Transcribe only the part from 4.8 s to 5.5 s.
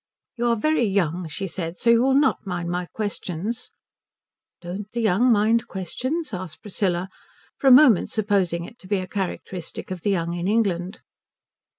the young